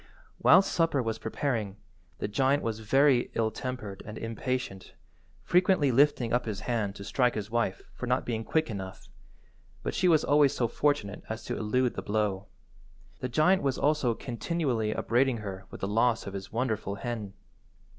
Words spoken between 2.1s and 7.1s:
the giant was very ill–tempered and impatient, frequently lifting up his hand to